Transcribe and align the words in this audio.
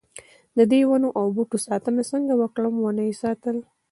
ددې 0.57 0.79
ونو 0.87 1.09
او 1.19 1.25
بوټو 1.35 1.57
ساتنه 1.67 2.01
څنګه 2.11 2.33
وکړو 2.37 2.69
ونه 2.83 3.01
یې 3.07 3.13
ساتل. 3.23 3.57